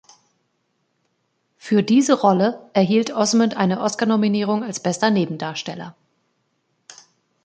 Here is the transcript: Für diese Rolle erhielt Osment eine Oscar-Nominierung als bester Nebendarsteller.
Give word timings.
Für 1.57 1.83
diese 1.83 2.19
Rolle 2.19 2.71
erhielt 2.73 3.11
Osment 3.13 3.55
eine 3.55 3.81
Oscar-Nominierung 3.81 4.63
als 4.63 4.79
bester 4.81 5.11
Nebendarsteller. 5.11 5.95